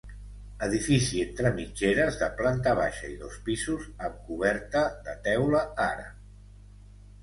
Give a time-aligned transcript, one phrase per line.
[0.67, 6.23] Edifici entre mitgeres de planta baixa i dos pisos amb coberta de teula àrab.